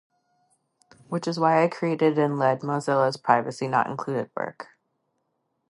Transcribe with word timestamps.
Which 1.09 1.27
is 1.27 1.39
why 1.39 1.63
I 1.63 1.67
created 1.67 2.17
and 2.17 2.39
lead 2.39 2.61
Mozilla's 2.61 3.17
Privacy 3.17 3.67
Not 3.67 3.85
Included 3.85 4.31
work. 4.35 4.69